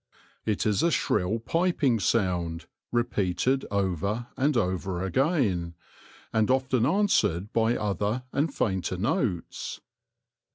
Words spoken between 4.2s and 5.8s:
and over again,